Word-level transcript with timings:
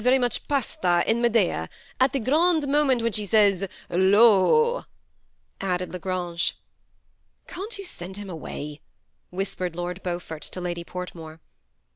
Terjr 0.03 0.19
mach 0.19 0.47
Pasta, 0.47 1.03
in 1.05 1.21
Medea, 1.21 1.69
at 1.99 2.11
that 2.11 2.23
grand 2.23 2.67
moment 2.67 3.03
when 3.03 3.11
she 3.11 3.27
sajs 3.27 3.57
^ 3.69 3.69
lo!'" 3.91 4.83
added 5.71 5.93
La 5.93 5.99
Grange. 5.99 6.57
Can't 7.45 7.77
yon 7.77 7.85
send 7.85 8.17
him 8.17 8.27
away?" 8.27 8.81
whispered 9.39 9.75
Lord 9.75 10.01
Beaa 10.03 10.19
fort 10.19 10.41
to 10.41 10.59
Lady 10.59 10.83
Portmore. 10.83 11.39